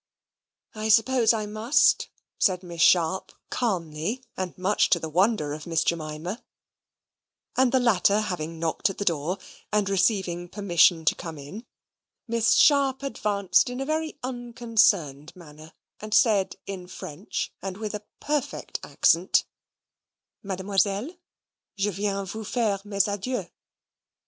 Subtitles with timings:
[0.73, 2.09] "I suppose I must,"
[2.39, 6.43] said Miss Sharp calmly, and much to the wonder of Miss Jemima;
[7.55, 9.37] and the latter having knocked at the door,
[9.71, 11.67] and receiving permission to come in,
[12.27, 18.03] Miss Sharp advanced in a very unconcerned manner, and said in French, and with a
[18.19, 19.45] perfect accent,
[20.41, 21.11] "Mademoiselle,
[21.77, 23.49] je viens vous faire mes adieux."